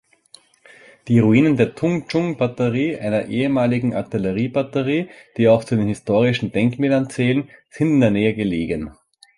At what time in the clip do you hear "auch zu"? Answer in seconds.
5.47-5.75